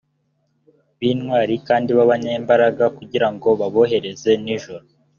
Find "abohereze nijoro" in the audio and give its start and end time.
3.67-4.85